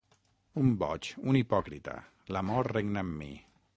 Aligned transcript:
Un 0.61 0.71
boig, 0.83 1.09
un 1.33 1.39
hipòcrita, 1.41 1.93
l'amor 2.37 2.71
regna 2.79 3.05
en 3.09 3.13
mi. 3.21 3.33